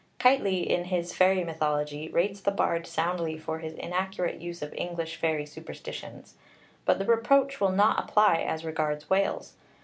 Keightley 0.17 0.65
in 0.65 0.85
his 0.85 1.13
'Fairy 1.13 1.43
Mythology' 1.43 2.09
rates 2.09 2.41
the 2.41 2.49
bard 2.49 2.87
soundly 2.87 3.37
for 3.37 3.59
his 3.59 3.73
inaccurate 3.75 4.41
use 4.41 4.63
of 4.63 4.73
English 4.73 5.17
fairy 5.17 5.45
superstitions; 5.45 6.33
but 6.85 6.97
the 6.97 7.05
reproach 7.05 7.61
will 7.61 7.69
not 7.71 7.99
apply 7.99 8.37
as 8.37 8.65
regards 8.65 9.11
Wales. 9.11 9.53